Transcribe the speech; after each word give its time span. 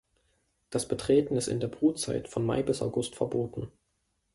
Das 0.71 0.87
Betreten 0.87 1.35
ist 1.37 1.45
in 1.47 1.59
der 1.59 1.67
Brutzeit, 1.67 2.27
von 2.27 2.43
Mai 2.43 2.63
bis 2.63 2.81
August, 2.81 3.13
verboten. 3.15 3.71